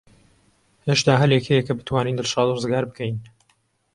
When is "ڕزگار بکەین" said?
2.55-3.17